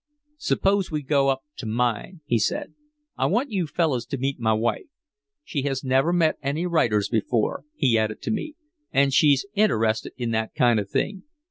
[0.39, 2.73] "Suppose we go up to mine," he said.
[3.17, 4.87] "I want you fellows to meet my wife.
[5.43, 8.55] She has never met any writers before," he added to me,
[8.91, 11.25] "and she's interested in that kind of thing.